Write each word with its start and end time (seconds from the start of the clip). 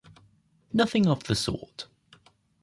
Nothing 0.73 1.05
of 1.05 1.25
the 1.25 1.35
sort. 1.35 1.85